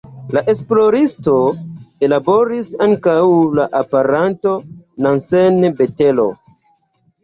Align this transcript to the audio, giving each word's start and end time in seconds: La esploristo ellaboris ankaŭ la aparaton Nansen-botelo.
La 0.35 0.41
esploristo 0.53 1.33
ellaboris 2.07 2.73
ankaŭ 2.87 3.17
la 3.61 3.69
aparaton 3.85 4.69
Nansen-botelo. 5.07 6.33